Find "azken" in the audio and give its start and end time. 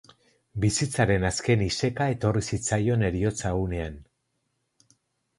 1.27-1.63